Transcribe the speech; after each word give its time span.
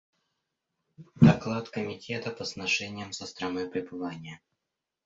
Доклад 1.15 1.69
Комитета 1.69 2.31
по 2.31 2.43
сношениям 2.43 3.11
со 3.13 3.27
страной 3.27 3.69
пребывания. 3.69 4.41